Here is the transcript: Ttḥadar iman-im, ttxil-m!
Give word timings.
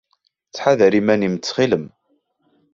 Ttḥadar 0.47 0.93
iman-im, 0.99 1.35
ttxil-m! 1.37 1.85